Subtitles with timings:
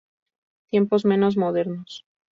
[0.71, 2.03] Tiempos menos modernos